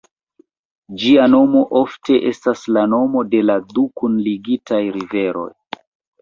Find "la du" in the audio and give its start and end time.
3.51-3.85